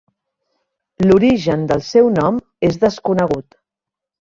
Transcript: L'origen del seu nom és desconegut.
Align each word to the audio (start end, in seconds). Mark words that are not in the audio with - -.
L'origen 1.07 1.67
del 1.73 1.85
seu 1.89 2.11
nom 2.17 2.41
és 2.71 2.83
desconegut. 2.87 3.57